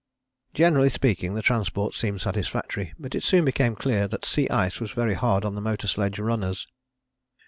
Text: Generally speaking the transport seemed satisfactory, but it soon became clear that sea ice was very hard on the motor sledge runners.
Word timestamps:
Generally 0.55 0.89
speaking 0.89 1.35
the 1.35 1.43
transport 1.43 1.93
seemed 1.93 2.21
satisfactory, 2.21 2.91
but 2.97 3.13
it 3.13 3.21
soon 3.21 3.45
became 3.45 3.75
clear 3.75 4.07
that 4.07 4.25
sea 4.25 4.49
ice 4.49 4.79
was 4.79 4.89
very 4.93 5.13
hard 5.13 5.45
on 5.45 5.53
the 5.53 5.61
motor 5.61 5.85
sledge 5.85 6.17
runners. 6.17 6.65